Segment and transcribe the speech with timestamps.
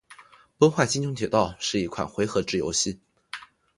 [0.57, 2.99] 《崩坏：星穹铁道》是一款回合制游戏。